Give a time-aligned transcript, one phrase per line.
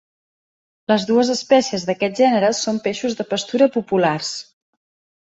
[0.91, 4.31] Les dues espècies d'aquest gènere són peixos de pastura populars.